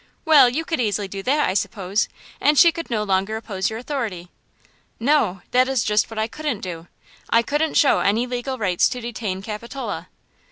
[0.25, 2.09] "Well, you could easily do that, I suppose,
[2.39, 4.29] and she could no longer oppose your authority."
[4.99, 6.87] "No; that is just what I couldn't do;
[7.29, 10.07] I couldn't show any legal rights to detain Capitola."